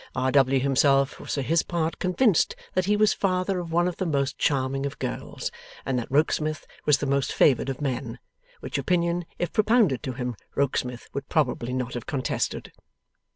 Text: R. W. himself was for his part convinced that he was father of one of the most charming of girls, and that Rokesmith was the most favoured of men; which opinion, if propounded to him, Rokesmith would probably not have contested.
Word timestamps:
R. 0.15 0.31
W. 0.31 0.59
himself 0.59 1.19
was 1.19 1.35
for 1.35 1.43
his 1.43 1.61
part 1.61 1.99
convinced 1.99 2.55
that 2.73 2.85
he 2.85 2.97
was 2.97 3.13
father 3.13 3.59
of 3.59 3.71
one 3.71 3.87
of 3.87 3.97
the 3.97 4.05
most 4.07 4.39
charming 4.39 4.83
of 4.87 4.97
girls, 4.97 5.51
and 5.85 5.99
that 5.99 6.09
Rokesmith 6.09 6.65
was 6.87 6.97
the 6.97 7.05
most 7.05 7.31
favoured 7.31 7.69
of 7.69 7.81
men; 7.81 8.17
which 8.61 8.79
opinion, 8.79 9.27
if 9.37 9.53
propounded 9.53 10.01
to 10.01 10.13
him, 10.13 10.35
Rokesmith 10.55 11.07
would 11.13 11.29
probably 11.29 11.71
not 11.71 11.93
have 11.93 12.07
contested. 12.07 12.71